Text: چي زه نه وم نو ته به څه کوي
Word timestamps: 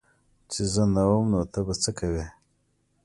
چي 0.51 0.61
زه 0.73 0.83
نه 0.93 1.03
وم 1.09 1.25
نو 1.31 1.41
ته 1.51 1.59
به 1.65 1.73
څه 1.81 1.91
کوي 1.99 2.25